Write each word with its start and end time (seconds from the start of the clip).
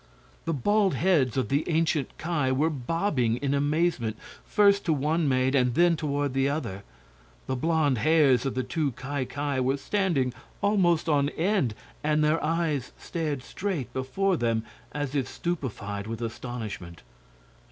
The 0.45 0.53
bald 0.55 0.95
heads 0.95 1.37
of 1.37 1.49
the 1.49 1.63
ancient 1.69 2.17
Ki 2.17 2.51
were 2.51 2.71
bobbing 2.71 3.37
in 3.37 3.53
amazement, 3.53 4.17
first 4.43 4.83
to 4.85 4.93
one 4.93 5.29
maid 5.29 5.53
and 5.53 5.75
then 5.75 5.95
toward 5.95 6.33
the 6.33 6.49
other. 6.49 6.83
The 7.45 7.55
blond 7.55 7.99
hairs 7.99 8.43
of 8.47 8.55
the 8.55 8.63
two 8.63 8.93
Ki 8.93 9.25
Ki 9.27 9.59
were 9.59 9.77
standing 9.77 10.33
almost 10.59 11.07
on 11.07 11.29
end, 11.29 11.75
and 12.03 12.23
their 12.23 12.43
eyes 12.43 12.93
stared 12.97 13.43
straight 13.43 13.93
before 13.93 14.37
them 14.37 14.65
as 14.91 15.13
if 15.13 15.27
stupefied 15.27 16.07
with 16.07 16.23
astonishment. 16.23 17.03